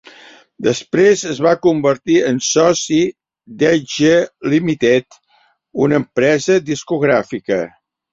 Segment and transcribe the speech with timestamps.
[0.67, 2.97] Després es va convertir en soci
[3.63, 4.13] d'Edge
[4.53, 5.19] Limited,
[5.85, 7.61] una empresa discogràfica.